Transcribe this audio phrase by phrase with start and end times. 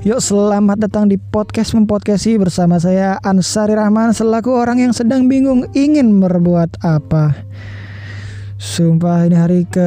[0.00, 5.68] Yuk selamat datang di podcast mempodcasti bersama saya Ansari Rahman selaku orang yang sedang bingung
[5.76, 7.36] ingin berbuat apa.
[8.56, 9.84] Sumpah ini hari ke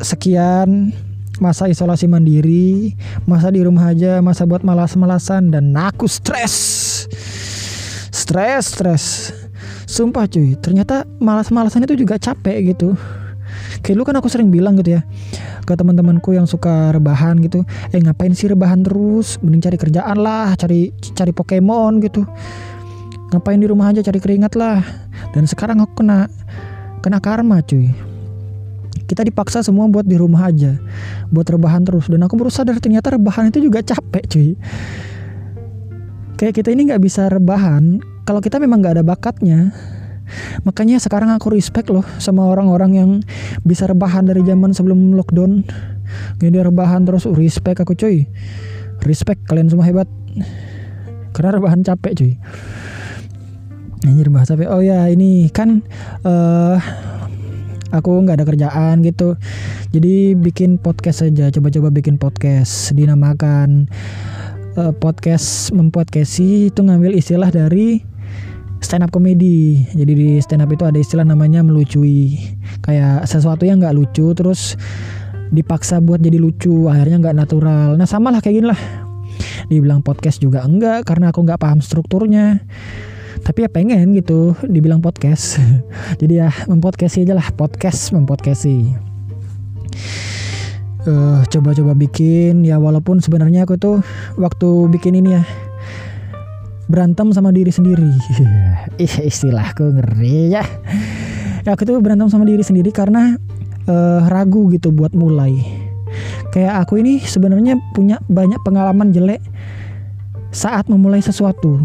[0.00, 0.96] sekian
[1.44, 2.96] masa isolasi mandiri,
[3.28, 6.56] masa di rumah aja, masa buat malas-malasan dan aku stres.
[8.16, 9.04] Stres, stres.
[9.84, 12.96] Sumpah cuy, ternyata malas-malasan itu juga capek gitu.
[13.84, 15.04] Kayak lu kan aku sering bilang gitu ya
[15.64, 17.62] ke teman-temanku yang suka rebahan gitu.
[17.90, 19.40] Eh ngapain sih rebahan terus?
[19.40, 22.24] Mending cari kerjaan lah cari cari Pokemon gitu.
[23.32, 24.80] Ngapain di rumah aja cari keringat lah.
[25.34, 26.30] Dan sekarang aku kena
[27.02, 27.90] kena karma cuy.
[29.04, 30.80] Kita dipaksa semua buat di rumah aja
[31.28, 32.08] buat rebahan terus.
[32.08, 34.50] Dan aku baru sadar ternyata rebahan itu juga capek cuy.
[36.34, 38.00] Kayak kita ini nggak bisa rebahan.
[38.24, 39.70] Kalau kita memang nggak ada bakatnya
[40.64, 43.10] Makanya sekarang aku respect loh sama orang-orang yang
[43.62, 45.64] bisa rebahan dari zaman sebelum lockdown.
[46.38, 48.28] Gini rebahan terus uh, respect aku cuy.
[49.04, 50.08] Respect kalian semua hebat.
[51.34, 52.32] Karena rebahan capek cuy.
[54.04, 54.68] Anjir bahasa capek.
[54.68, 55.80] Oh ya ini kan
[56.22, 56.76] uh,
[57.90, 59.38] aku nggak ada kerjaan gitu.
[59.94, 61.48] Jadi bikin podcast saja.
[61.54, 62.92] Coba-coba bikin podcast.
[62.92, 63.88] Dinamakan
[64.78, 68.02] uh, podcast mempodcasti itu ngambil istilah dari
[68.84, 69.88] stand up comedy.
[69.96, 72.36] Jadi di stand up itu ada istilah namanya melucui.
[72.84, 74.76] Kayak sesuatu yang nggak lucu terus
[75.48, 77.96] dipaksa buat jadi lucu, akhirnya nggak natural.
[77.96, 78.80] Nah sama lah kayak gini lah.
[79.72, 82.60] Dibilang podcast juga enggak karena aku nggak paham strukturnya.
[83.40, 85.58] Tapi ya pengen gitu dibilang podcast.
[86.20, 88.92] jadi ya mempodcasti aja lah, podcast mempodcasti.
[91.04, 94.00] Uh, coba-coba bikin ya walaupun sebenarnya aku tuh
[94.40, 95.44] waktu bikin ini ya
[96.86, 98.08] berantem sama diri sendiri.
[99.04, 100.64] Ih istilahku ngeri ya.
[101.64, 103.40] Ya aku tuh berantem sama diri sendiri karena
[103.88, 105.56] uh, ragu gitu buat mulai.
[106.52, 109.42] Kayak aku ini sebenarnya punya banyak pengalaman jelek
[110.54, 111.82] saat memulai sesuatu.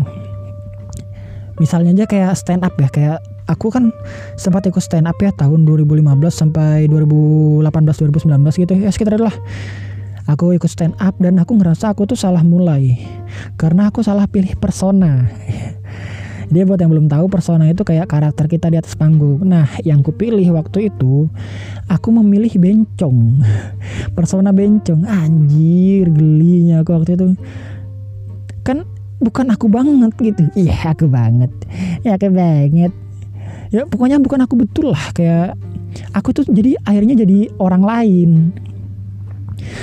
[1.57, 3.89] Misalnya aja kayak stand up ya, kayak aku kan
[4.37, 9.33] sempat ikut stand up ya tahun 2015 sampai 2018 2019 gitu ya sekitar itulah
[10.29, 13.01] aku ikut stand up dan aku ngerasa aku tuh salah mulai
[13.57, 15.25] karena aku salah pilih persona
[16.53, 19.45] dia buat yang belum tahu persona itu kayak karakter kita di atas panggung.
[19.45, 21.29] Nah, yang kupilih waktu itu
[21.85, 23.45] aku memilih bencong.
[24.17, 25.05] Persona bencong.
[25.05, 27.37] Anjir, gelinya aku waktu itu.
[28.65, 28.89] Kan
[29.21, 30.43] bukan aku banget gitu.
[30.65, 31.53] Iya, aku banget.
[32.01, 32.91] Ya, aku banget.
[33.69, 35.53] Ya, pokoknya bukan aku betul lah kayak
[36.17, 38.29] aku tuh jadi akhirnya jadi orang lain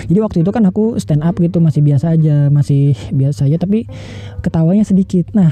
[0.06, 3.88] jadi waktu itu kan aku stand up gitu masih biasa aja masih biasa aja tapi
[4.44, 5.32] ketawanya sedikit.
[5.32, 5.50] Nah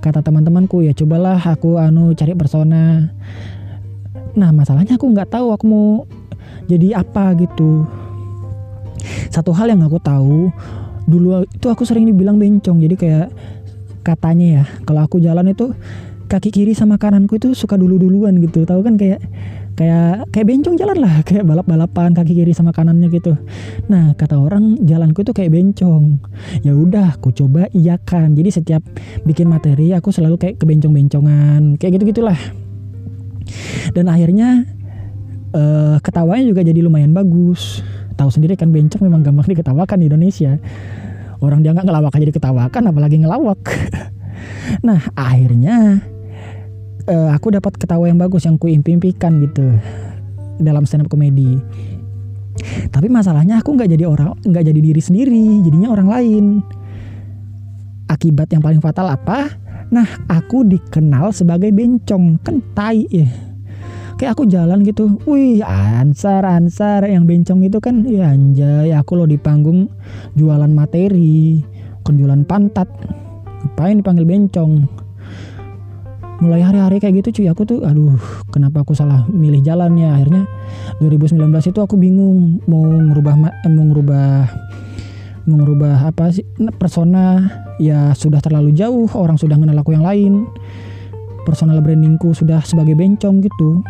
[0.00, 3.10] kata teman-temanku ya cobalah aku anu cari persona.
[4.36, 5.88] Nah masalahnya aku nggak tahu aku mau
[6.70, 7.88] jadi apa gitu.
[9.32, 10.52] Satu hal yang aku tahu
[11.08, 12.78] dulu itu aku sering dibilang bencong.
[12.78, 13.28] Jadi kayak
[14.00, 15.74] katanya ya kalau aku jalan itu
[16.30, 18.62] kaki kiri sama kananku itu suka dulu duluan gitu.
[18.62, 19.18] Tahu kan kayak
[19.80, 23.32] kayak kayak bencong jalan lah kayak balap balapan kaki kiri sama kanannya gitu.
[23.88, 26.20] Nah kata orang jalanku itu kayak bencong.
[26.60, 28.84] Ya udah aku coba iyakan jadi setiap
[29.24, 32.36] bikin materi aku selalu kayak kebencong bencongan kayak gitu gitulah
[33.92, 34.64] dan akhirnya
[35.54, 37.82] uh, ketawanya juga jadi lumayan bagus.
[38.14, 40.60] Tahu sendiri kan bencong memang gampang diketawakan di Indonesia.
[41.40, 43.60] Orang dia nggak ngelawak aja diketawakan apalagi ngelawak.
[44.86, 46.00] Nah akhirnya
[47.10, 49.74] uh, aku dapat ketawa yang bagus yang kuimpikan gitu
[50.62, 51.58] dalam stand up komedi.
[52.94, 56.44] Tapi masalahnya aku nggak jadi orang nggak jadi diri sendiri jadinya orang lain.
[58.06, 59.50] Akibat yang paling fatal apa?
[59.90, 63.26] Nah aku dikenal sebagai bencong kan tai ya.
[64.20, 69.24] Kayak aku jalan gitu wih ansar ansar yang bencong itu kan ya anjay aku lo
[69.24, 69.88] di panggung
[70.36, 71.64] jualan materi
[72.10, 72.90] jualan pantat.
[73.60, 74.72] Ngapain dipanggil bencong
[76.40, 77.46] mulai hari-hari kayak gitu cuy.
[77.52, 78.16] Aku tuh aduh
[78.48, 80.44] kenapa aku salah milih jalannya akhirnya
[81.04, 81.36] 2019
[81.70, 83.34] itu aku bingung mau ngerubah
[83.64, 84.28] eh, mau ngerubah
[85.48, 86.44] mau ngerubah apa sih
[86.76, 87.48] persona
[87.80, 90.48] ya sudah terlalu jauh orang sudah kenal aku yang lain.
[91.44, 93.80] Personal brandingku sudah sebagai bencong gitu.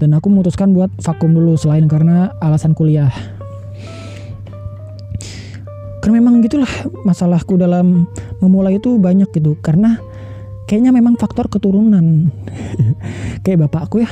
[0.00, 3.12] Dan aku memutuskan buat vakum dulu selain karena alasan kuliah.
[6.02, 6.72] Karena memang gitulah
[7.06, 8.10] masalahku dalam
[8.42, 9.54] memulai itu banyak gitu.
[9.62, 10.02] Karena
[10.66, 12.30] kayaknya memang faktor keturunan.
[13.44, 14.10] Kayak bapakku ya.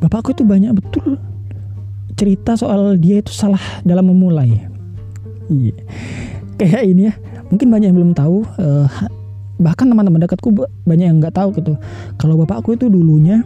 [0.00, 1.20] Bapakku itu banyak betul
[2.16, 4.68] cerita soal dia itu salah dalam memulai.
[5.48, 5.76] Iya.
[6.60, 7.14] Kayak ini ya
[7.48, 8.86] mungkin banyak yang belum tahu uh,
[9.56, 10.52] bahkan teman-teman dekatku
[10.84, 11.80] banyak yang nggak tahu gitu.
[12.20, 13.40] Kalau bapakku itu dulunya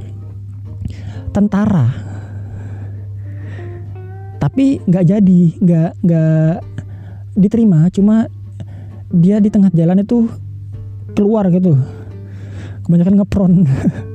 [1.31, 1.91] tentara.
[4.43, 6.55] Tapi nggak jadi nggak nggak
[7.39, 7.87] diterima.
[7.95, 8.27] Cuma
[9.15, 10.27] dia di tengah jalan itu
[11.15, 11.79] keluar gitu
[12.85, 13.53] kebanyakan ngepron.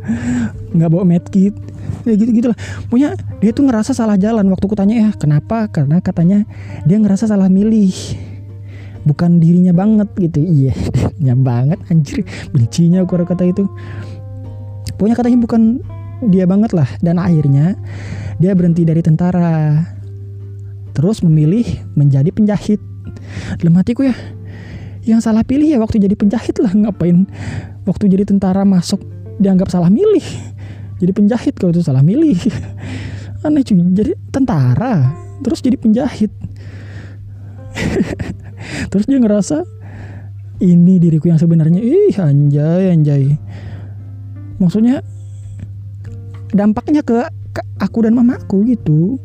[0.77, 1.57] Nggak bawa medkit.
[2.06, 2.57] Ya gitu gitulah.
[2.88, 4.45] Punya dia tuh ngerasa salah jalan.
[4.54, 5.68] Waktu ku tanya ya kenapa?
[5.68, 6.45] Karena katanya
[6.86, 7.92] dia ngerasa salah milih.
[9.04, 10.39] Bukan dirinya banget gitu.
[10.45, 10.74] Iya
[11.19, 12.24] nya banget anjir.
[12.54, 13.66] Bencinya aku kata itu.
[14.95, 15.81] Punya katanya bukan
[16.30, 16.88] dia banget lah.
[17.01, 17.75] Dan akhirnya
[18.38, 19.83] dia berhenti dari tentara.
[20.94, 21.66] Terus memilih
[21.98, 22.80] menjadi penjahit.
[23.60, 24.16] Dalam hatiku ya
[25.10, 27.26] yang salah pilih ya waktu jadi penjahit lah ngapain
[27.90, 29.02] waktu jadi tentara masuk
[29.42, 30.24] dianggap salah milih.
[31.00, 32.38] Jadi penjahit kalau itu salah milih.
[33.48, 36.32] Aneh cuy jadi tentara terus jadi penjahit.
[38.92, 39.64] Terus dia ngerasa
[40.60, 41.80] ini diriku yang sebenarnya.
[41.80, 43.40] Ih anjay anjay.
[44.60, 45.00] Maksudnya
[46.52, 47.24] dampaknya ke,
[47.56, 49.16] ke aku dan mamaku gitu.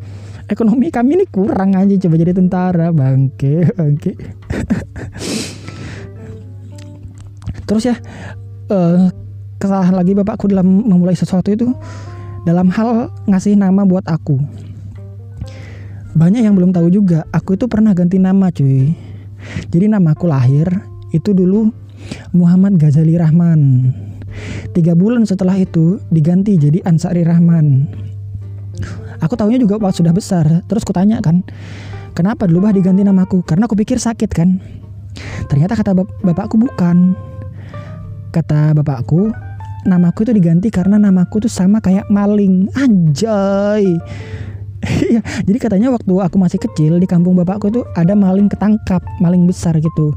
[0.46, 4.12] Ekonomi kami ini kurang aja coba jadi tentara bangke bangke
[7.64, 7.96] terus ya
[8.70, 9.08] uh,
[9.58, 11.72] kesalahan lagi bapakku dalam memulai sesuatu itu
[12.44, 14.36] dalam hal ngasih nama buat aku.
[16.14, 18.94] Banyak yang belum tahu juga, aku itu pernah ganti nama cuy.
[19.72, 20.68] Jadi nama aku lahir
[21.10, 21.74] itu dulu
[22.30, 23.90] Muhammad Ghazali Rahman.
[24.76, 27.86] Tiga bulan setelah itu diganti jadi Ansari Rahman.
[29.22, 30.46] Aku tahunya juga waktu sudah besar.
[30.68, 31.42] Terus kutanya kan,
[32.12, 33.40] kenapa dulu bah diganti namaku?
[33.42, 34.60] Karena aku pikir sakit kan.
[35.48, 37.14] Ternyata kata bap bapakku bukan.
[38.34, 39.30] Kata bapakku,
[39.86, 43.86] namaku itu diganti karena namaku tuh sama kayak maling anjay
[45.14, 49.48] ya, jadi katanya waktu aku masih kecil di kampung bapakku tuh ada maling ketangkap, maling
[49.48, 50.12] besar gitu.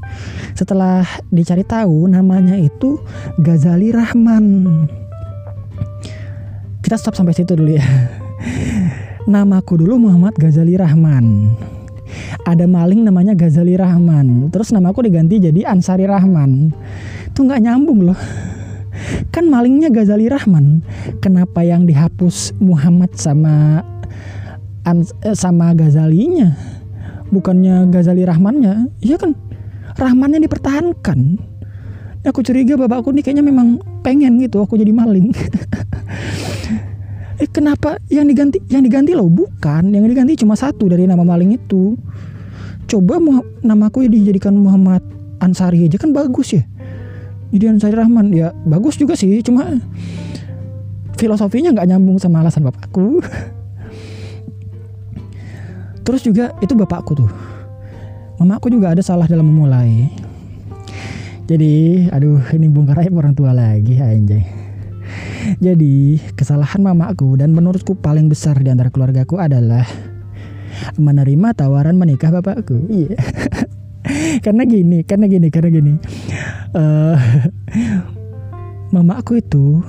[0.57, 2.99] Setelah dicari tahu namanya itu
[3.39, 4.45] Ghazali Rahman.
[6.83, 7.85] Kita stop sampai situ dulu ya.
[9.31, 11.55] Namaku dulu Muhammad Ghazali Rahman.
[12.43, 14.49] Ada maling namanya Ghazali Rahman.
[14.53, 16.71] Terus namaku diganti jadi Ansari Rahman.
[17.31, 18.19] Itu nggak nyambung loh.
[19.29, 20.81] Kan malingnya Ghazali Rahman.
[21.21, 23.85] Kenapa yang dihapus Muhammad sama
[24.87, 26.55] eh, sama Ghazalinya?
[27.29, 29.03] Bukannya Ghazali Rahmannya?
[29.03, 29.35] Iya kan?
[29.97, 31.19] Rahmannya dipertahankan.
[32.27, 35.31] Aku curiga bapakku nih kayaknya memang pengen gitu aku jadi maling.
[37.37, 38.01] eh kenapa?
[38.09, 39.93] Yang diganti yang diganti loh bukan.
[39.93, 41.93] Yang diganti cuma satu dari nama maling itu.
[42.87, 43.19] Coba
[43.61, 45.03] namaku dijadikan Muhammad
[45.37, 46.65] Ansari aja kan bagus ya.
[47.53, 49.77] Jadi Ansari Rahman ya bagus juga sih cuma
[51.19, 53.21] filosofinya nggak nyambung sama alasan bapakku.
[56.05, 57.29] Terus juga itu bapakku tuh.
[58.41, 60.09] Mamaku juga ada salah dalam memulai.
[61.45, 64.56] Jadi aduh ini bongkar aib orang tua lagi anjay
[65.57, 69.85] jadi kesalahan mamaku dan menurutku paling besar di antara keluargaku adalah
[70.99, 73.21] menerima tawaran menikah bapakku iya yeah.
[74.45, 75.93] karena gini karena gini karena gini
[76.77, 77.17] uh,
[78.95, 79.81] mamaku itu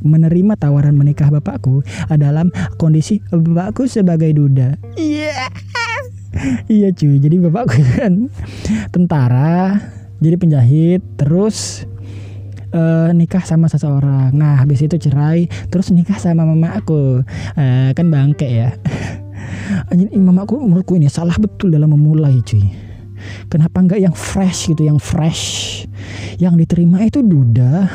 [0.00, 1.84] menerima tawaran menikah bapakku
[2.16, 2.48] dalam
[2.80, 5.48] kondisi bapakku sebagai duda iya yeah.
[6.80, 8.30] iya cuy jadi bapakku kan
[8.94, 9.82] tentara
[10.20, 11.84] jadi penjahit terus
[12.74, 17.22] uh, nikah sama seseorang nah habis itu cerai terus nikah sama mamaku
[17.56, 18.74] uh, kan bangke ya
[19.90, 22.90] Anjir, mamaku menurutku ini salah betul dalam memulai cuy
[23.50, 25.84] Kenapa nggak yang fresh gitu, yang fresh?
[26.40, 27.88] Yang diterima itu duda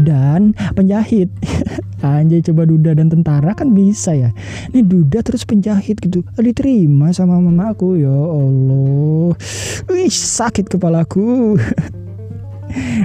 [0.00, 1.32] dan penjahit.
[2.04, 4.30] Anjay coba duda dan tentara kan bisa ya.
[4.70, 6.20] Ini duda terus penjahit gitu.
[6.36, 9.32] Diterima sama mama aku ya Allah.
[9.88, 11.56] Wih sakit kepalaku.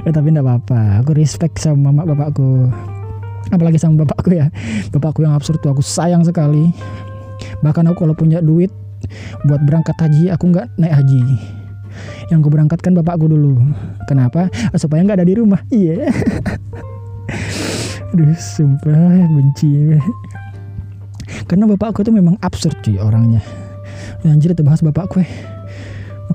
[0.05, 1.05] eh, tapi enggak apa-apa.
[1.05, 2.69] Aku respect sama mama bapakku.
[3.49, 4.49] Apalagi sama bapakku ya.
[4.93, 6.73] Bapakku yang absurd tuh aku sayang sekali.
[7.63, 8.69] Bahkan aku kalau punya duit
[9.47, 11.21] buat berangkat haji aku nggak naik haji
[12.29, 13.57] yang gue berangkatkan bapakku dulu
[14.05, 16.13] kenapa supaya nggak ada di rumah iya yeah.
[18.13, 19.97] aduh sumpah benci
[21.45, 23.41] karena bapakku tuh memang absurd cuy orangnya
[24.25, 25.29] ya, anjir itu bahas bapakku ya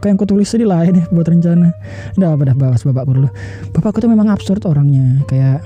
[0.04, 1.72] Oke yang kutulis sedih lah ini buat rencana.
[2.20, 3.32] Udah apa dah bahas bapakku dulu
[3.72, 5.24] Bapakku tuh memang absurd orangnya.
[5.24, 5.64] Kayak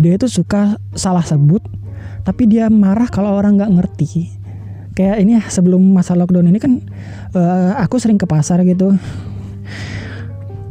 [0.00, 1.60] Dia itu suka salah sebut
[2.24, 4.32] Tapi dia marah kalau orang nggak ngerti.
[4.96, 6.80] Kayak ini ya sebelum masa lockdown ini kan
[7.36, 8.96] uh, aku sering ke pasar gitu.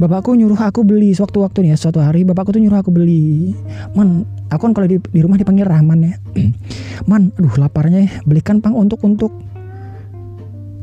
[0.02, 3.54] Bapakku nyuruh aku beli sewaktu-waktu nih ya suatu hari bapakku tuh nyuruh aku beli.
[3.94, 6.18] Man aku kan kalau di, di rumah dipanggil Rahman ya.
[7.10, 8.10] Man aduh laparnya ya.
[8.26, 9.53] Belikan pang untuk untuk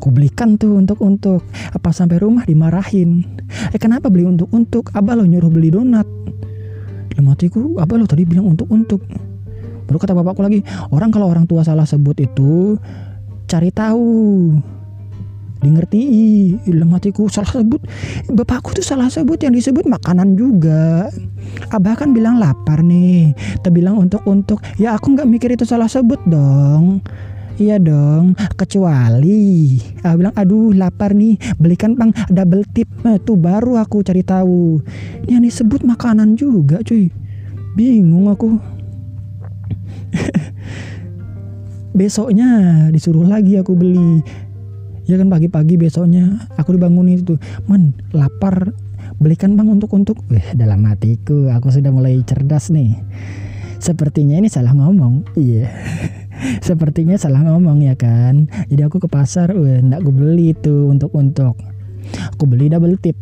[0.02, 3.22] ku belikan tuh untuk untuk apa sampai rumah dimarahin.
[3.70, 4.90] Eh kenapa beli untuk untuk?
[4.98, 6.10] Abah lo nyuruh beli donat.
[7.14, 9.06] Dalam hatiku abah lo tadi bilang untuk untuk.
[9.86, 12.82] Baru kata bapakku lagi orang kalau orang tua salah sebut itu
[13.46, 14.58] cari tahu.
[15.62, 16.02] Di ngerti
[16.82, 17.86] matiku salah sebut.
[18.34, 21.06] Bapakku tuh salah sebut yang disebut makanan juga.
[21.70, 23.38] Abah kan bilang lapar nih.
[23.70, 24.58] Bilang untuk untuk.
[24.82, 27.06] Ya aku nggak mikir itu salah sebut dong
[27.60, 29.76] Iya dong, kecuali
[30.08, 32.88] ah bilang aduh lapar nih, belikan bang double tip.
[33.04, 34.80] Nah, tuh baru aku cari tahu.
[35.28, 37.12] Yang disebut makanan juga, cuy.
[37.76, 38.56] Bingung aku.
[41.98, 42.48] Besoknya
[42.94, 44.24] disuruh lagi aku beli.
[45.10, 47.36] Ya kan pagi-pagi besoknya aku dibangunin itu,
[47.68, 48.72] "Man, lapar.
[49.20, 52.96] Belikan Bang untuk untuk." Eh, dalam hatiku aku sudah mulai cerdas nih.
[53.82, 55.36] Sepertinya ini salah ngomong.
[55.36, 55.68] Iya.
[56.66, 58.50] Sepertinya salah ngomong ya kan.
[58.68, 61.58] Jadi aku ke pasar, wah ndak gue beli itu untuk untuk.
[62.36, 63.18] Aku beli double tip.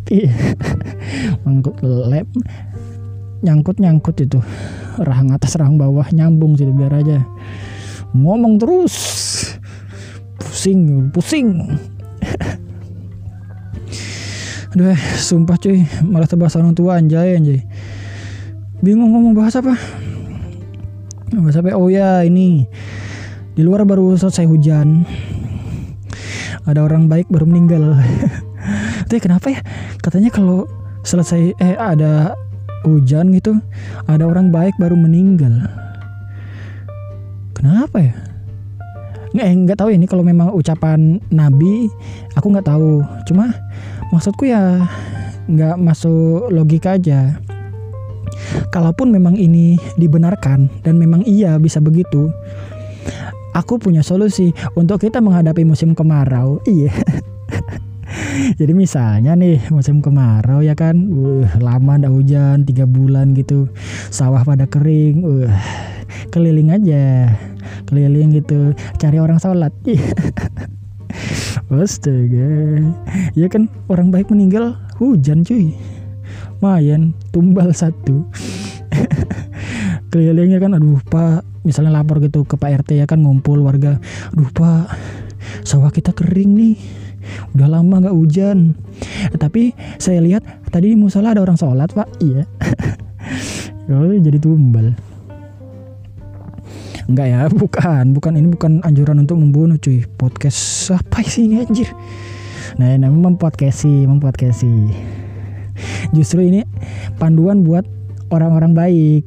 [1.44, 2.28] Mangkuk lem
[3.40, 4.40] nyangkut nyangkut itu
[5.00, 7.24] rahang atas rahang bawah nyambung sih biar aja
[8.12, 8.96] ngomong terus
[10.36, 11.48] pusing pusing
[14.70, 17.66] Aduh, sumpah cuy, malah terbahas orang tua anjay anjay.
[18.86, 19.74] Bingung ngomong bahas apa?
[21.34, 21.74] Bahas apa?
[21.74, 22.70] Oh ya, ini
[23.60, 25.04] di luar baru selesai hujan.
[26.64, 27.92] Ada orang baik baru meninggal.
[29.12, 29.60] Tapi kenapa ya?
[30.00, 30.64] Katanya kalau
[31.04, 32.40] selesai eh ada
[32.88, 33.60] hujan gitu
[34.08, 35.68] ada orang baik baru meninggal.
[37.52, 38.16] Kenapa ya?
[39.36, 41.92] Nggak eh, nggak tahu ini kalau memang ucapan nabi
[42.40, 43.04] aku nggak tahu.
[43.28, 43.52] Cuma
[44.16, 44.88] maksudku ya
[45.52, 47.36] nggak masuk logika aja.
[48.72, 52.32] Kalaupun memang ini dibenarkan dan memang iya bisa begitu
[53.54, 56.62] aku punya solusi untuk kita menghadapi musim kemarau.
[56.66, 56.94] Iya.
[58.60, 63.70] Jadi misalnya nih musim kemarau ya kan, uh, lama ndak hujan tiga bulan gitu,
[64.10, 65.50] sawah pada kering, uh,
[66.34, 67.30] keliling aja,
[67.86, 69.70] keliling gitu, cari orang sholat.
[71.70, 72.82] Astaga,
[73.38, 75.78] ya kan orang baik meninggal hujan cuy,
[76.66, 78.26] mayan tumbal satu.
[80.10, 84.00] kelilingnya kan aduh pak misalnya lapor gitu ke Pak RT ya kan ngumpul warga
[84.32, 84.86] aduh Pak
[85.64, 86.76] sawah kita kering nih
[87.56, 88.74] udah lama nggak hujan
[89.38, 92.44] tapi saya lihat tadi di musola ada orang sholat Pak iya
[93.92, 94.96] oh, jadi tumbal
[97.10, 100.06] Enggak ya, bukan, bukan ini bukan anjuran untuk membunuh cuy.
[100.06, 101.90] Podcast apa sih ini anjir?
[102.78, 104.94] Nah, ini mempodcasti, mempodcasti.
[106.14, 106.62] Justru ini
[107.18, 107.82] panduan buat
[108.30, 109.24] orang-orang baik.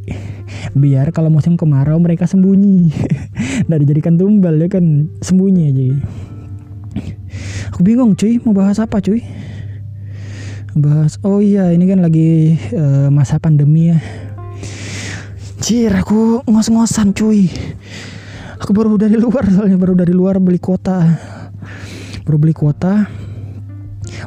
[0.72, 2.90] Biar kalau musim kemarau mereka sembunyi.
[3.66, 5.10] Nggak dijadikan tumbal ya kan?
[5.20, 5.84] Sembunyi aja.
[7.74, 8.38] Aku bingung cuy.
[8.42, 9.22] Mau bahas apa cuy?
[10.72, 13.98] Bahas oh iya ini kan lagi uh, masa pandemi ya.
[15.60, 17.52] Cir aku ngos-ngosan cuy.
[18.62, 21.02] Aku baru dari luar soalnya baru dari luar beli kuota.
[22.22, 23.10] Baru beli kuota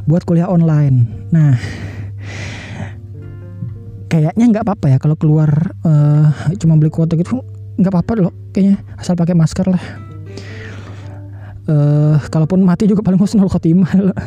[0.06, 1.28] buat kuliah online.
[1.32, 1.85] Nah
[4.16, 7.44] kayaknya nggak apa-apa ya kalau keluar uh, cuma beli kuota gitu
[7.76, 9.84] nggak apa-apa loh kayaknya asal pakai masker lah.
[11.66, 13.92] Uh, kalaupun mati juga paling husnul khotimah.
[14.00, 14.16] Loh.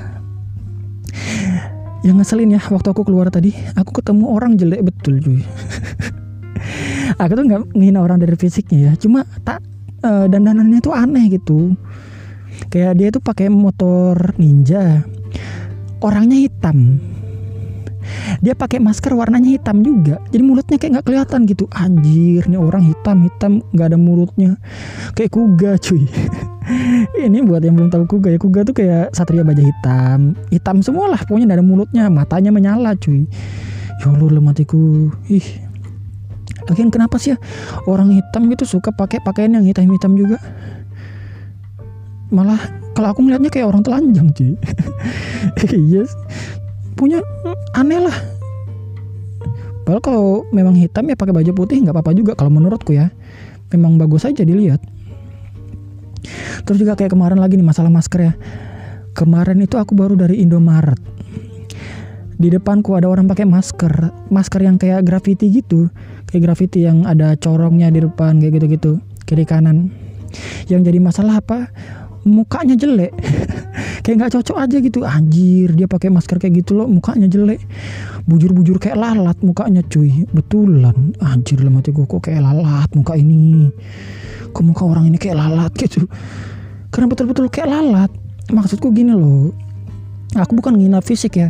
[2.06, 5.40] yang ngeselin ya waktu aku keluar tadi aku ketemu orang jelek betul cuy.
[7.18, 9.64] Aku tuh nggak ngina orang dari fisiknya ya cuma tak
[10.04, 11.72] uh, dandanannya tuh aneh gitu.
[12.68, 15.02] Kayak dia tuh pakai motor ninja
[16.04, 17.00] orangnya hitam
[18.38, 20.22] dia pakai masker warnanya hitam juga.
[20.30, 21.64] Jadi mulutnya kayak nggak kelihatan gitu.
[21.74, 24.50] Anjir nih orang hitam hitam nggak ada mulutnya.
[25.14, 26.04] Kayak kuga cuy.
[27.24, 30.36] Ini buat yang belum tahu kuga ya kuga tuh kayak satria baja hitam.
[30.52, 32.04] Hitam semua lah pokoknya nggak ada mulutnya.
[32.12, 33.24] Matanya menyala cuy.
[33.98, 35.68] Ya Allah matiku ih.
[36.68, 37.36] Lagian kenapa sih ya?
[37.88, 40.36] Orang hitam gitu suka pakai pakaian yang hitam-hitam juga?
[42.28, 42.60] Malah
[42.92, 44.52] kalau aku melihatnya kayak orang telanjang cuy.
[45.88, 46.04] iya,
[46.98, 47.22] punya
[47.78, 48.18] aneh lah
[49.88, 53.08] Padahal kalau memang hitam ya pakai baju putih nggak apa-apa juga kalau menurutku ya.
[53.72, 54.84] Memang bagus aja dilihat.
[56.68, 58.36] Terus juga kayak kemarin lagi nih masalah masker ya.
[59.16, 61.00] Kemarin itu aku baru dari Indomaret.
[62.36, 65.88] Di depanku ada orang pakai masker, masker yang kayak graffiti gitu,
[66.28, 69.88] kayak graffiti yang ada corongnya di depan kayak gitu-gitu, kiri kanan.
[70.68, 71.72] Yang jadi masalah apa?
[72.28, 73.12] mukanya jelek
[74.02, 74.98] kayak nggak cocok aja gitu.
[75.04, 76.86] Anjir dia pakai masker kayak gitu loh.
[76.90, 77.62] Mukanya jelek.
[78.28, 80.26] Bujur-bujur kayak lalat mukanya cuy.
[80.30, 81.14] Betulan.
[81.22, 83.70] Anjir lah mati gue kok kayak lalat muka ini.
[84.52, 86.06] Kok muka orang ini kayak lalat gitu.
[86.90, 88.10] Karena betul-betul kayak lalat.
[88.48, 89.52] Maksudku gini loh.
[90.36, 91.48] Aku bukan ngina fisik ya.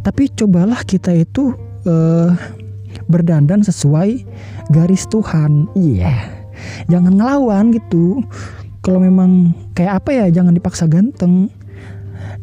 [0.00, 1.52] Tapi cobalah kita itu
[1.84, 2.32] uh,
[3.08, 4.24] berdandan sesuai
[4.72, 5.68] garis Tuhan.
[5.76, 6.00] Iya.
[6.00, 6.44] Yeah.
[6.88, 8.22] jangan ngelawan gitu.
[8.84, 11.48] Kalau memang kayak apa ya jangan dipaksa ganteng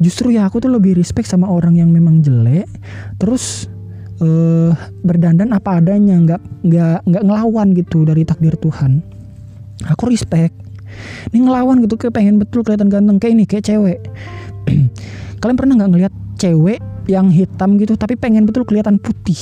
[0.02, 2.66] justru ya aku tuh lebih respect sama orang yang memang jelek
[3.22, 3.70] terus
[4.22, 4.72] uh,
[5.02, 9.02] berdandan apa adanya nggak nggak nggak ngelawan gitu dari takdir Tuhan.
[9.90, 10.54] Aku respect.
[11.34, 14.00] Ini ngelawan gitu kayak pengen betul kelihatan ganteng kayak ini kayak cewek.
[15.42, 19.40] Kalian pernah nggak ngelihat cewek yang hitam gitu tapi pengen betul kelihatan putih?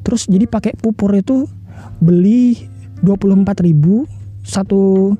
[0.00, 1.44] Terus jadi pakai pupur itu
[2.00, 2.56] beli
[3.04, 4.08] 24 ribu
[4.40, 5.12] satu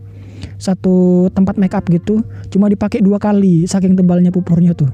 [0.61, 2.21] satu tempat make up gitu
[2.53, 4.93] cuma dipakai dua kali saking tebalnya pupurnya tuh.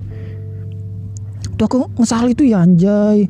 [1.58, 3.26] Tuh aku ngesal itu ya anjay.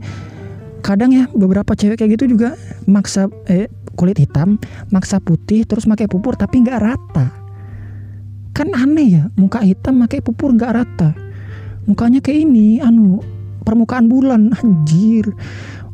[0.84, 4.60] Kadang ya beberapa cewek kayak gitu juga maksa eh kulit hitam
[4.92, 7.32] maksa putih terus pakai pupur tapi nggak rata.
[8.52, 11.16] Kan aneh ya muka hitam pakai pupur nggak rata.
[11.88, 13.24] Mukanya kayak ini anu
[13.64, 15.32] permukaan bulan anjir.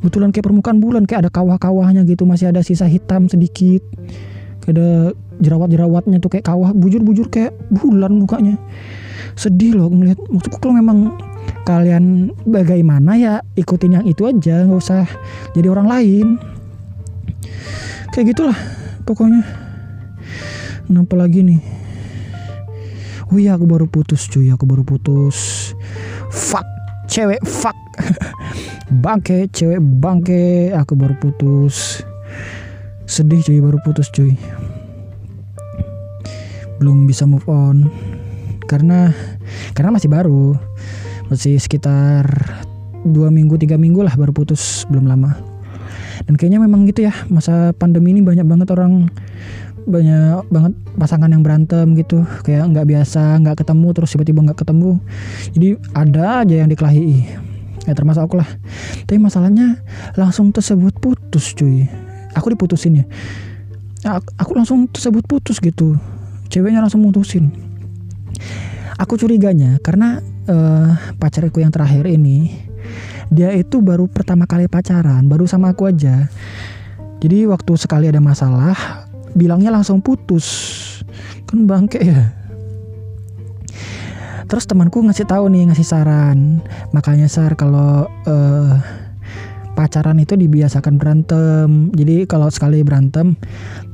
[0.03, 3.87] Betulan kayak permukaan bulan kayak ada kawah-kawahnya gitu masih ada sisa hitam sedikit.
[4.67, 8.59] Ada jerawat-jerawatnya tuh kayak kawah bujur-bujur kayak bulan mukanya.
[9.39, 10.19] Sedih loh ngeliat.
[10.29, 11.17] Maksudku kalau memang
[11.63, 15.07] kalian bagaimana ya ikutin yang itu aja nggak usah
[15.57, 16.27] jadi orang lain.
[18.13, 18.59] Kayak gitulah
[19.09, 19.41] pokoknya.
[20.85, 21.61] Kenapa lagi nih?
[23.33, 24.53] Oh iya aku baru putus cuy.
[24.53, 25.73] Aku baru putus.
[26.29, 26.69] Fuck
[27.09, 27.77] cewek fuck.
[29.05, 30.77] Bangke cewek bangke.
[30.77, 32.05] Aku baru putus.
[33.09, 34.37] Sedih cuy baru putus cuy
[36.83, 37.87] belum bisa move on.
[38.67, 39.15] Karena
[39.79, 40.59] karena masih baru.
[41.31, 42.27] Masih sekitar
[43.07, 45.39] dua minggu tiga minggu lah baru putus belum lama.
[46.27, 49.07] Dan kayaknya memang gitu ya masa pandemi ini banyak banget orang
[49.83, 52.27] banyak banget pasangan yang berantem gitu.
[52.43, 54.99] Kayak nggak biasa nggak ketemu terus tiba-tiba nggak ketemu.
[55.55, 57.23] Jadi ada aja yang dikelahi
[57.87, 58.51] ya termasuk aku lah.
[59.07, 59.79] Tapi masalahnya
[60.19, 61.87] langsung tersebut putus cuy.
[62.35, 63.07] Aku diputusin ya.
[64.39, 65.95] Aku langsung tersebut putus gitu
[66.53, 67.49] ceweknya langsung mutusin.
[69.01, 72.53] Aku curiganya karena uh, pacarku yang terakhir ini
[73.33, 76.29] dia itu baru pertama kali pacaran baru sama aku aja.
[77.25, 78.77] Jadi waktu sekali ada masalah
[79.33, 80.45] bilangnya langsung putus.
[81.49, 82.37] Kan bangke ya.
[84.45, 86.61] Terus temanku ngasih tahu nih ngasih saran.
[86.93, 88.75] Makanya sar kalau uh,
[89.73, 91.89] pacaran itu dibiasakan berantem.
[91.97, 93.33] Jadi kalau sekali berantem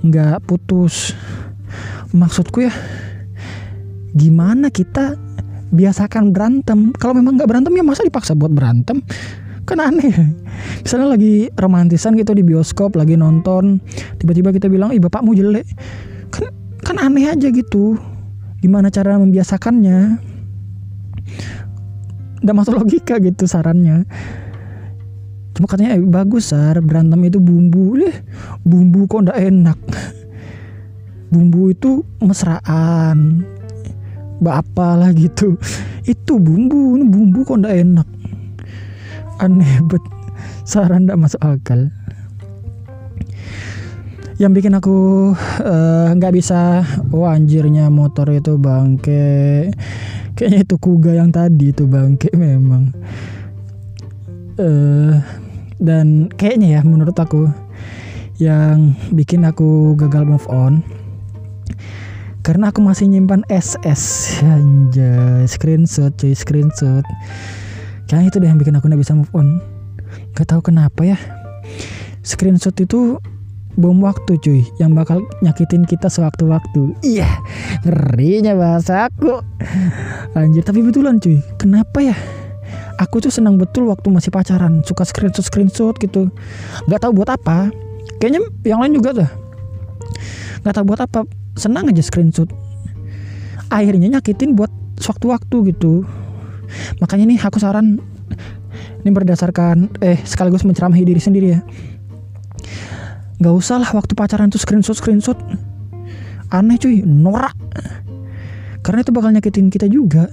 [0.02, 1.14] nggak putus
[2.12, 2.72] maksudku ya
[4.16, 5.14] gimana kita
[5.68, 6.96] biasakan berantem?
[6.96, 9.04] Kalau memang nggak berantem ya masa dipaksa buat berantem?
[9.68, 10.12] Kan aneh.
[10.84, 13.84] Misalnya lagi romantisan gitu di bioskop lagi nonton
[14.16, 15.68] tiba-tiba kita bilang ih bapakmu jelek.
[16.32, 16.48] Kan
[16.80, 18.00] kan aneh aja gitu.
[18.64, 20.24] Gimana cara membiasakannya?
[22.42, 24.08] Udah masuk logika gitu sarannya.
[25.52, 26.80] Cuma katanya eh, bagus sar.
[26.80, 28.00] Berantem itu bumbu.
[28.00, 28.24] Eh
[28.64, 29.78] bumbu kok ndak enak
[31.28, 33.44] bumbu itu mesraan.
[34.38, 35.58] Lah gitu.
[36.06, 38.08] Itu bumbu ini bumbu kok ndak enak.
[39.42, 40.02] Aneh bet
[40.62, 41.90] saran ndak masuk akal.
[44.38, 44.98] Yang bikin aku
[45.66, 49.68] eh, nggak uh, bisa oh anjirnya motor itu bangke.
[50.38, 52.94] Kayaknya itu kuga yang tadi itu bangke memang.
[54.58, 55.18] Uh,
[55.78, 57.46] dan kayaknya ya menurut aku
[58.38, 60.82] yang bikin aku gagal move on
[62.48, 67.04] karena aku masih nyimpan SS anjay screenshot cuy screenshot.
[68.08, 69.60] Kayaknya itu deh yang bikin aku nggak bisa move on.
[70.32, 71.20] Gak tahu kenapa ya.
[72.24, 73.20] Screenshot itu
[73.76, 76.96] bom waktu cuy yang bakal nyakitin kita sewaktu-waktu.
[77.04, 77.28] Iya
[77.84, 79.44] ngerinya bahasa aku.
[80.32, 82.16] Anjir tapi betulan cuy kenapa ya?
[82.96, 86.32] Aku tuh senang betul waktu masih pacaran suka screenshot screenshot gitu.
[86.88, 87.68] Nggak tahu buat apa.
[88.16, 89.28] Kayaknya yang lain juga tuh.
[90.64, 92.48] Nggak tahu buat apa senang aja screenshot.
[93.68, 96.06] Akhirnya nyakitin buat sewaktu-waktu gitu.
[97.02, 98.00] Makanya nih aku saran
[99.02, 101.60] ini berdasarkan eh sekaligus menceramahi diri sendiri ya.
[103.38, 105.38] Nggak usah lah waktu pacaran tuh screenshot screenshot.
[106.48, 107.54] Aneh cuy norak.
[108.80, 110.30] Karena itu bakal nyakitin kita juga.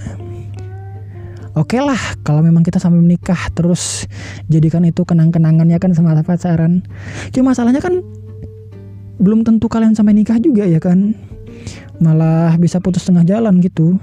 [1.55, 4.03] Oke okay lah, kalau memang kita sampai menikah terus
[4.51, 6.83] jadikan itu kenang-kenangannya kan semata pacaran.
[7.31, 8.03] Cuma masalahnya kan
[9.19, 11.15] belum tentu kalian sampai nikah juga ya kan?
[12.03, 13.95] Malah bisa putus tengah jalan gitu.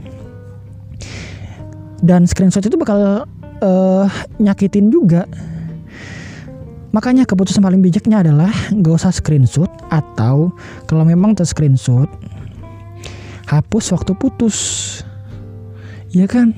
[2.02, 3.28] Dan screenshot itu bakal
[3.62, 4.06] uh,
[4.42, 5.28] nyakitin juga.
[6.92, 10.52] Makanya keputusan paling bijaknya adalah gak usah screenshot atau
[10.84, 12.08] kalau memang ter screenshot
[13.48, 14.58] hapus waktu putus.
[16.12, 16.52] Ya kan?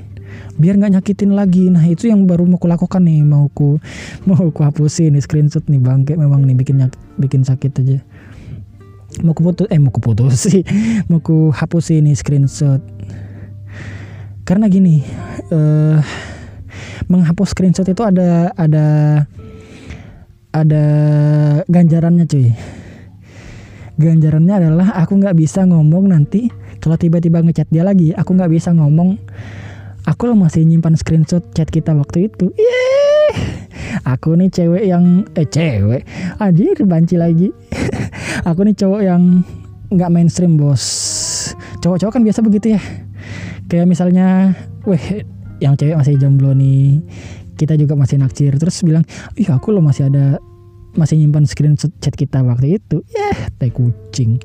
[0.55, 1.71] Biar nggak nyakitin lagi.
[1.71, 3.79] Nah itu yang baru mau kulakukan nih mau ku
[4.27, 6.83] mau ku hapusin nih screenshot nih bangke memang nih bikin
[7.19, 7.99] bikin sakit aja
[9.23, 10.65] mau ku putus eh mau ku putus sih.
[11.07, 12.83] Mau ku hapus ini screenshot.
[14.45, 15.01] Karena gini
[15.55, 16.01] uh,
[17.07, 18.87] menghapus screenshot itu ada ada
[20.51, 20.85] ada
[21.71, 22.51] ganjarannya cuy.
[23.95, 26.51] Ganjarannya adalah aku nggak bisa ngomong nanti
[26.83, 28.11] kalau tiba-tiba ngechat dia lagi.
[28.17, 29.17] Aku nggak bisa ngomong.
[30.05, 32.53] Aku lo masih nyimpan screenshot chat kita waktu itu.
[32.53, 32.94] Yeay!
[34.03, 36.03] Aku nih cewek yang eh cewek?
[36.43, 37.49] Anjir banci lagi.
[38.51, 39.47] Aku nih cowok yang
[39.95, 40.83] nggak mainstream bos.
[41.79, 42.83] Cowok-cowok kan biasa begitu ya.
[43.71, 45.23] Kayak misalnya weh
[45.63, 46.99] yang cewek masih jomblo nih.
[47.55, 48.59] Kita juga masih naksir.
[48.59, 49.07] Terus bilang
[49.39, 50.43] ih aku lo masih ada
[50.99, 53.07] masih nyimpan screenshot chat kita waktu itu.
[53.15, 54.43] Ya yeah, teh kucing.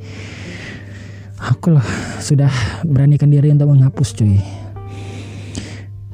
[1.40, 1.86] Aku loh
[2.20, 2.52] sudah
[2.84, 4.38] beranikan diri untuk menghapus cuy.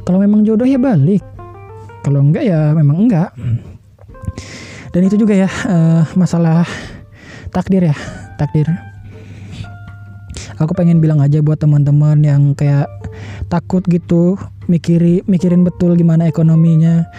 [0.05, 1.34] Kalau memang jodoh ya balik
[2.05, 3.33] kalau enggak ya memang enggak.
[4.93, 6.69] Dan itu juga ya uh, masalah
[7.49, 7.97] takdir ya
[8.37, 8.69] takdir.
[10.61, 12.87] Aku pengen bilang aja buat teman-teman yang kayak
[13.49, 14.37] takut gitu
[14.69, 17.09] mikiri mikirin betul gimana ekonominya.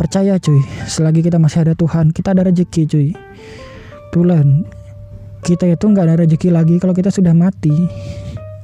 [0.00, 3.08] Percaya cuy selagi kita masih ada Tuhan kita ada rezeki cuy.
[4.16, 4.64] Bulan
[5.44, 7.74] kita itu nggak ada rezeki lagi kalau kita sudah mati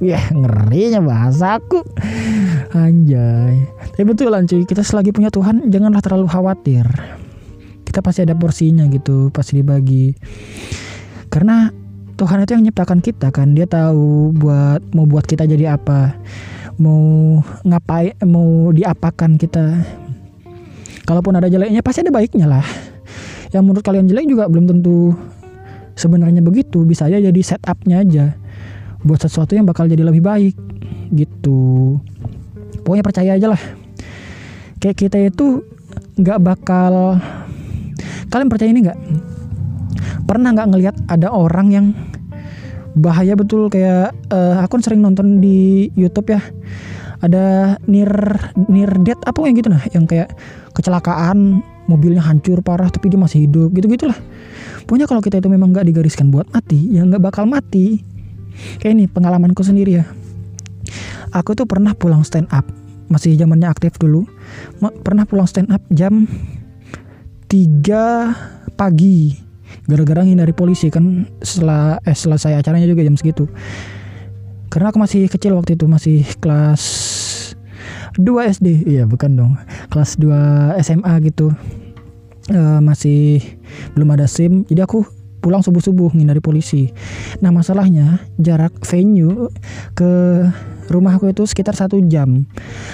[0.01, 1.85] Wah ngerinya bahasa aku
[2.73, 3.69] Anjay.
[3.93, 4.65] Tapi betulan cuy.
[4.65, 6.89] Kita selagi punya Tuhan Janganlah terlalu khawatir.
[7.85, 10.17] Kita pasti ada porsinya gitu Pasti dibagi.
[11.29, 11.69] Karena
[12.17, 13.53] Tuhan itu yang menciptakan kita kan?
[13.53, 16.17] Dia tahu buat Mau buat kita jadi apa.
[16.81, 19.85] Mau ngapain Mau diapakan kita.
[21.05, 22.65] Kalaupun ada jeleknya Pasti ada baiknya lah.
[23.53, 25.13] Yang menurut kalian jelek juga belum tentu
[25.93, 26.89] Sebenarnya begitu.
[26.89, 28.40] Bisa aja jadi setupnya aja
[29.01, 30.55] buat sesuatu yang bakal jadi lebih baik
[31.13, 31.97] gitu.
[32.85, 33.61] Pokoknya percaya aja lah.
[34.81, 35.61] Kayak kita itu
[36.17, 37.17] nggak bakal
[38.29, 38.99] kalian percaya ini nggak?
[40.25, 41.85] Pernah nggak ngelihat ada orang yang
[42.97, 43.69] bahaya betul?
[43.69, 46.41] Kayak uh, aku sering nonton di YouTube ya.
[47.21, 48.09] Ada near
[48.65, 50.33] near death apa yang gitu nah yang kayak
[50.73, 54.17] kecelakaan mobilnya hancur parah tapi dia masih hidup gitu gitulah
[54.89, 58.01] pokoknya kalau kita itu memang nggak digariskan buat mati ya nggak bakal mati
[58.81, 60.05] kayak ini pengalamanku sendiri ya.
[61.31, 62.67] Aku tuh pernah pulang stand up
[63.11, 64.23] masih zamannya aktif dulu.
[65.03, 66.27] Pernah pulang stand up jam
[67.51, 69.35] 3 pagi.
[69.87, 73.51] Gara-gara hindari polisi kan setelah eh selesai acaranya juga jam segitu.
[74.71, 76.83] Karena aku masih kecil waktu itu masih kelas
[78.15, 79.53] 2 SD iya bukan dong.
[79.91, 81.51] Kelas 2 SMA gitu.
[82.51, 83.43] Uh, masih
[83.95, 84.63] belum ada SIM.
[84.67, 85.03] Jadi aku
[85.41, 86.93] pulang subuh-subuh ngindari polisi.
[87.41, 89.49] Nah masalahnya jarak venue
[89.97, 90.11] ke
[90.87, 92.45] rumahku itu sekitar satu jam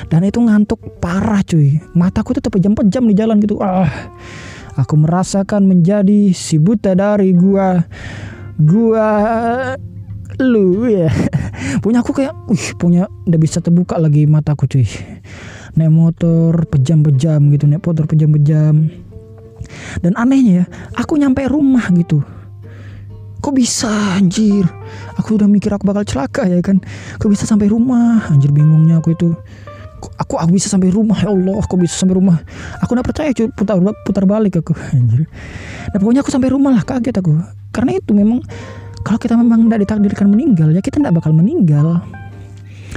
[0.07, 1.83] dan itu ngantuk parah cuy.
[1.93, 3.59] Mataku tuh pejam-pejam di jalan gitu.
[3.59, 3.91] Ah,
[4.79, 7.83] aku merasakan menjadi si buta dari gua.
[8.57, 9.09] Gua
[10.37, 11.09] lu ya
[11.83, 14.85] punya aku kayak wih punya udah bisa terbuka lagi mataku cuy
[15.73, 18.89] naik motor pejam-pejam gitu naik motor pejam-pejam
[20.05, 22.21] dan anehnya ya aku nyampe rumah gitu
[23.47, 23.87] kok bisa
[24.19, 24.67] anjir?
[25.15, 26.83] Aku udah mikir aku bakal celaka ya kan?
[27.15, 28.27] Kok bisa sampai rumah?
[28.27, 29.31] Anjir bingungnya aku itu.
[30.19, 31.15] Aku aku bisa sampai rumah?
[31.23, 32.43] Ya Allah aku bisa sampai rumah?
[32.83, 35.31] Aku nggak percaya cuy putar putar balik aku anjir.
[35.95, 37.39] Nah pokoknya aku sampai rumah lah kaget aku.
[37.71, 38.43] Karena itu memang
[39.07, 42.03] kalau kita memang tidak ditakdirkan meninggal ya kita tidak bakal meninggal.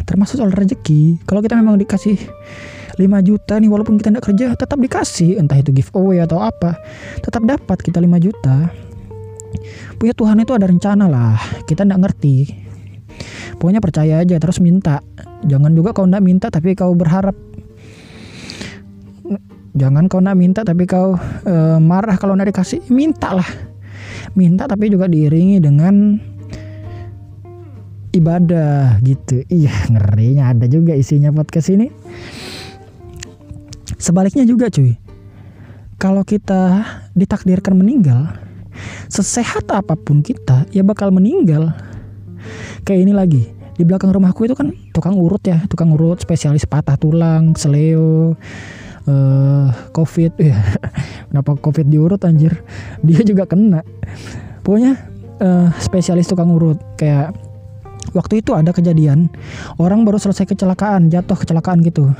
[0.02, 1.22] Termasuk soal rezeki.
[1.30, 2.18] Kalau kita memang dikasih
[2.98, 5.38] 5 juta nih walaupun kita tidak kerja tetap dikasih.
[5.38, 6.74] Entah itu giveaway atau apa
[7.22, 8.89] tetap dapat kita 5 juta
[10.00, 11.38] punya Tuhan itu ada rencana lah.
[11.64, 12.36] Kita nggak ngerti.
[13.60, 15.04] Pokoknya percaya aja terus minta.
[15.44, 17.36] Jangan juga kau nggak minta tapi kau berharap.
[19.76, 22.80] Jangan kau nggak minta tapi kau e, marah kalau nggak dikasih.
[22.88, 23.50] Minta lah.
[24.32, 26.16] Minta tapi juga diiringi dengan
[28.16, 29.44] ibadah gitu.
[29.52, 31.92] Iya ngerinya ada juga isinya podcast ini.
[34.00, 34.96] Sebaliknya juga cuy.
[36.00, 36.80] Kalau kita
[37.12, 38.32] ditakdirkan meninggal
[39.10, 41.72] sesehat apa pun kita ya bakal meninggal.
[42.84, 43.42] Kayak ini lagi
[43.80, 48.36] di belakang rumahku itu kan tukang urut ya tukang urut spesialis patah tulang seleo
[49.08, 49.66] uh,
[49.96, 50.60] covid ya
[51.32, 52.60] kenapa covid diurut anjir?
[53.00, 53.80] Dia juga kena.
[54.60, 55.00] Pokoknya
[55.40, 57.32] uh, spesialis tukang urut kayak
[58.12, 59.32] waktu itu ada kejadian
[59.80, 62.12] orang baru selesai kecelakaan jatuh kecelakaan gitu.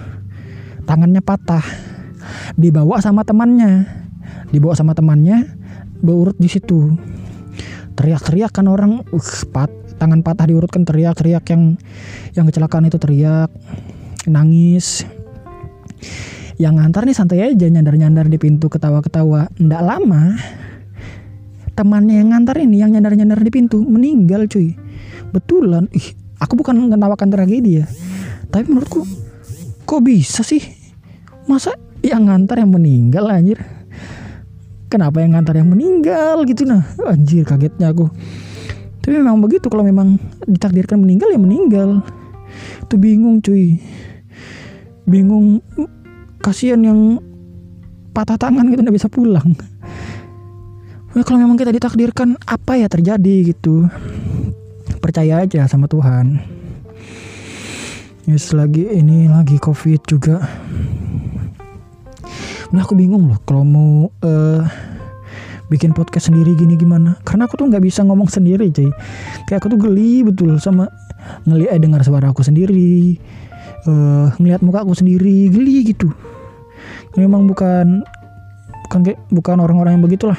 [0.88, 1.62] Tangannya patah
[2.56, 4.00] dibawa sama temannya.
[4.50, 5.59] Dibawa sama temannya
[6.00, 6.96] berurut di situ.
[7.96, 9.68] Teriak-teriak kan orang uh, pat,
[10.00, 11.76] tangan patah diurutkan teriak-teriak yang
[12.32, 13.52] yang kecelakaan itu teriak
[14.24, 15.04] nangis.
[16.60, 19.48] Yang ngantar nih santai aja nyandar-nyandar di pintu ketawa-ketawa.
[19.56, 20.36] Ndak lama
[21.72, 24.76] temannya yang ngantar ini yang nyandar-nyandar di pintu meninggal cuy.
[25.32, 27.86] Betulan ih aku bukan menawarkan tragedi ya.
[28.52, 29.08] Tapi menurutku
[29.88, 30.60] kok bisa sih?
[31.48, 31.72] Masa
[32.04, 33.79] yang ngantar yang meninggal anjir
[34.90, 36.66] kenapa yang ngantar yang meninggal gitu?
[36.66, 38.10] Nah anjir kagetnya aku.
[39.00, 42.02] Tapi memang begitu kalau memang ditakdirkan meninggal ya meninggal.
[42.84, 43.78] Itu bingung cuy.
[45.06, 45.62] Bingung.
[46.40, 47.20] Kasihan yang
[48.10, 49.54] patah tangan gitu nggak bisa pulang.
[51.10, 53.86] Nah, kalau memang kita ditakdirkan apa ya terjadi gitu?
[55.02, 56.38] Percaya aja sama Tuhan.
[58.30, 60.38] Yes lagi ini lagi covid juga.
[62.70, 64.62] Nah aku bingung loh kalau mau uh,
[65.70, 67.16] bikin podcast sendiri gini gimana?
[67.22, 68.90] Karena aku tuh nggak bisa ngomong sendiri cuy.
[69.46, 70.90] Kayak aku tuh geli betul sama
[71.46, 73.16] ngeliat eh, dengar suara aku sendiri
[73.86, 76.10] uh, ngelihat muka aku sendiri geli gitu.
[77.14, 78.02] Memang bukan
[78.90, 80.38] bukan kayak bukan orang-orang yang begitulah.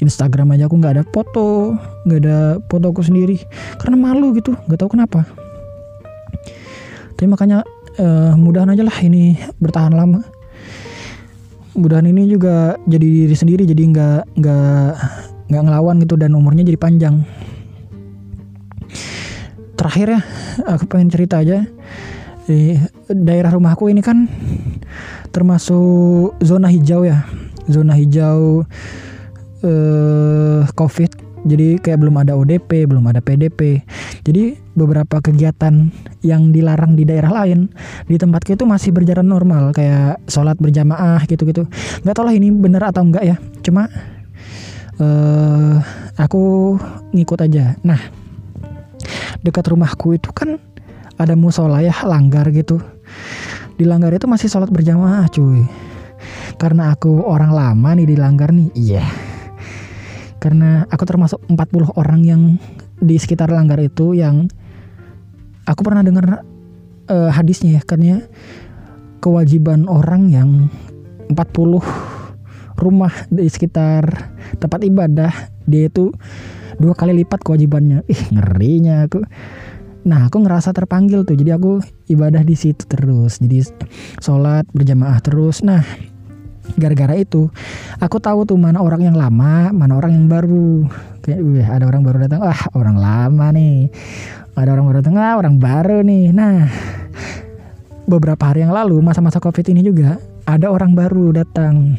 [0.00, 3.36] Instagram aja aku nggak ada foto nggak ada foto aku sendiri.
[3.78, 5.28] Karena malu gitu nggak tahu kenapa.
[7.14, 7.62] Tapi makanya
[8.00, 10.41] uh, mudahan aja lah ini bertahan lama
[11.72, 14.90] mudahan ini juga jadi diri sendiri jadi nggak nggak
[15.48, 17.14] nggak ngelawan gitu dan umurnya jadi panjang.
[19.76, 20.20] Terakhir ya
[20.68, 21.64] aku pengen cerita aja.
[22.42, 22.74] Di
[23.08, 24.28] daerah rumahku ini kan
[25.32, 27.24] termasuk zona hijau ya.
[27.70, 28.66] Zona hijau
[29.62, 33.82] eh, covid jadi kayak belum ada ODP, belum ada PDP.
[34.22, 35.90] Jadi beberapa kegiatan
[36.22, 37.66] yang dilarang di daerah lain
[38.06, 41.66] di tempat itu masih berjalan normal kayak sholat berjamaah gitu-gitu.
[42.06, 43.36] Nggak tahu lah ini bener atau enggak ya.
[43.66, 43.90] Cuma
[45.02, 45.76] uh,
[46.14, 46.78] aku
[47.10, 47.74] ngikut aja.
[47.82, 47.98] Nah
[49.42, 50.62] dekat rumahku itu kan
[51.18, 52.78] ada musola ya langgar gitu.
[53.74, 55.66] Di langgar itu masih sholat berjamaah cuy.
[56.54, 59.02] Karena aku orang lama nih di langgar nih, iya.
[59.02, 59.31] Yeah
[60.42, 62.42] karena aku termasuk 40 orang yang
[62.98, 64.50] di sekitar langgar itu yang
[65.70, 66.42] aku pernah dengar
[67.06, 68.26] uh, hadisnya ya karena
[69.22, 70.50] kewajiban orang yang
[71.30, 71.78] 40
[72.82, 75.30] rumah di sekitar tempat ibadah
[75.70, 76.10] dia itu
[76.82, 78.02] dua kali lipat kewajibannya.
[78.10, 79.22] Ih ngerinya aku.
[80.02, 81.38] Nah aku ngerasa terpanggil tuh.
[81.38, 81.78] Jadi aku
[82.10, 83.38] ibadah di situ terus.
[83.38, 83.62] Jadi
[84.18, 85.62] sholat berjamaah terus.
[85.62, 85.86] Nah
[86.78, 87.50] gara-gara itu
[87.98, 90.86] aku tahu tuh mana orang yang lama mana orang yang baru.
[91.22, 92.40] Kayak wih ada orang baru datang.
[92.42, 93.90] Wah orang lama nih.
[94.52, 95.14] Ada orang baru datang.
[95.18, 96.34] Ah orang baru nih.
[96.34, 96.66] Nah
[98.06, 101.96] beberapa hari yang lalu masa-masa covid ini juga ada orang baru datang.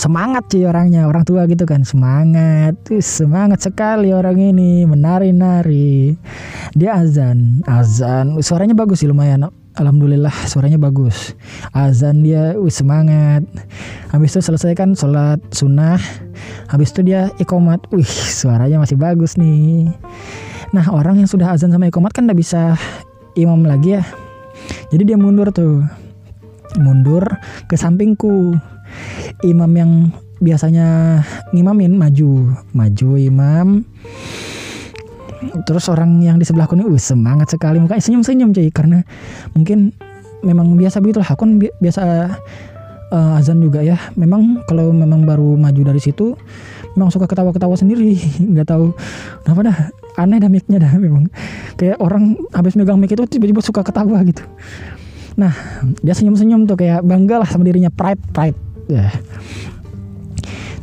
[0.00, 1.84] Semangat sih orangnya orang tua gitu kan.
[1.84, 6.16] Semangat semangat sekali orang ini menari-nari.
[6.72, 8.40] Dia azan azan.
[8.40, 11.38] Suaranya bagus sih lumayan Alhamdulillah suaranya bagus.
[11.70, 13.46] Azan dia wih, semangat.
[14.10, 16.00] Habis itu selesai kan sholat sunnah.
[16.66, 17.86] Habis itu dia ikomat.
[17.94, 19.86] Wih suaranya masih bagus nih.
[20.74, 22.74] Nah orang yang sudah azan sama ikomat kan udah bisa
[23.38, 24.04] imam lagi ya.
[24.90, 25.86] Jadi dia mundur tuh.
[26.82, 27.22] Mundur
[27.70, 28.58] ke sampingku.
[29.46, 30.10] Imam yang
[30.42, 31.22] biasanya
[31.54, 32.58] ngimamin maju.
[32.74, 33.86] Maju imam
[35.64, 37.80] terus orang yang di sebelahku ini uh, semangat sekali.
[37.80, 38.68] Mukanya senyum-senyum cuy.
[38.72, 39.00] Karena
[39.56, 39.92] mungkin
[40.40, 42.02] memang biasa begitu lah aku kan bi biasa
[43.12, 43.96] uh, azan juga ya.
[44.16, 46.36] Memang kalau memang baru maju dari situ
[46.94, 48.16] memang suka ketawa-ketawa sendiri.
[48.52, 48.92] Nggak tahu
[49.46, 49.78] kenapa dah.
[50.18, 51.30] Aneh dah dah memang.
[51.78, 54.44] Kayak orang habis megang mic itu tiba-tiba suka ketawa gitu.
[55.38, 55.54] Nah
[56.04, 56.76] dia senyum-senyum tuh.
[56.76, 57.88] Kayak bangga lah sama dirinya.
[57.88, 58.58] Pride pride.
[58.90, 59.08] Ya.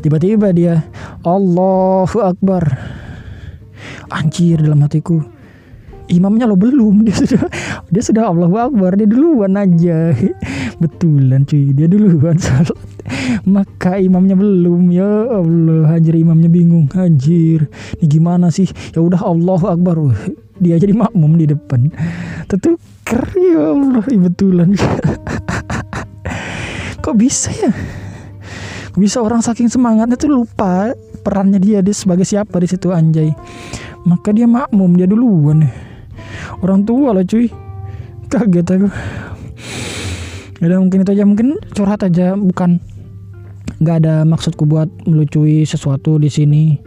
[0.02, 0.88] Tiba-tiba dia
[1.26, 2.97] Allahu Akbar
[4.12, 5.38] anjir dalam hatiku.
[6.08, 7.02] Imamnya lo belum.
[7.06, 7.44] Dia sudah
[7.92, 8.96] dia sudah Allah Akbar.
[8.96, 10.16] Dia duluan aja.
[10.82, 11.76] Betulan cuy.
[11.76, 12.40] Dia duluan.
[12.40, 12.72] Salat
[13.56, 14.92] maka imamnya belum.
[14.92, 16.88] Ya Allah anjir imamnya bingung.
[16.96, 17.68] Anjir
[18.00, 18.68] ini gimana sih?
[18.96, 20.00] Ya udah Allah Akbar.
[20.58, 21.92] Dia jadi makmum di depan.
[22.48, 22.80] Tentu
[23.36, 24.04] ya Allah.
[24.08, 24.74] Betulan.
[27.04, 27.72] Kok bisa ya?
[28.96, 31.80] Kok bisa orang saking semangatnya tuh lupa perannya dia.
[31.84, 33.32] Dia sebagai siapa di situ anjay
[34.08, 35.68] maka dia makmum dia duluan.
[36.64, 37.52] Orang tua lah cuy.
[38.32, 38.88] Kaget aku.
[40.64, 41.28] Ya mungkin itu aja.
[41.28, 42.80] Mungkin curhat aja bukan.
[43.84, 46.80] Nggak ada maksudku buat melucui sesuatu di sini.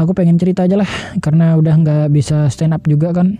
[0.00, 3.36] Aku pengen cerita aja lah karena udah nggak bisa stand up juga kan.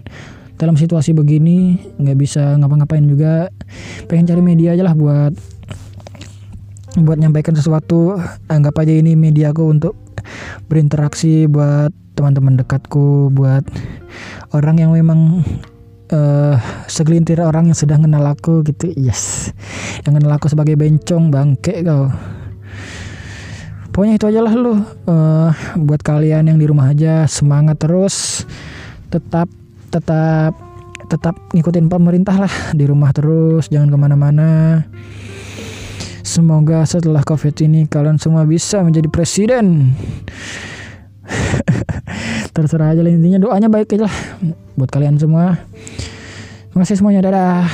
[0.58, 3.48] Dalam situasi begini nggak bisa ngapa-ngapain juga.
[4.06, 5.32] Pengen cari media aja lah buat
[7.00, 8.20] buat nyampaikan sesuatu.
[8.52, 9.96] Anggap aja ini mediaku untuk
[10.68, 13.62] berinteraksi buat teman-teman dekatku buat
[14.50, 15.46] orang yang memang
[16.10, 16.58] uh,
[16.90, 18.90] segelintir orang yang sudah kenal aku gitu.
[18.98, 19.54] Yes.
[20.02, 22.10] Yang kenal aku sebagai bencong bangke kau.
[23.94, 24.82] Pokoknya itu aja lah lu.
[25.06, 28.42] Uh, buat kalian yang di rumah aja semangat terus.
[29.14, 29.46] Tetap
[29.94, 30.58] tetap
[31.06, 32.54] tetap ngikutin pemerintah lah.
[32.74, 34.50] Di rumah terus jangan ke mana-mana.
[36.26, 39.96] Semoga setelah covid ini kalian semua bisa menjadi presiden
[42.54, 44.16] terserah aja lah intinya doanya baik aja lah
[44.74, 45.60] buat kalian semua.
[46.72, 47.66] Terima kasih semuanya dadah